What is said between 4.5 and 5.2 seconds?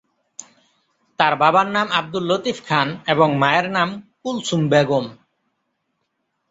Begum.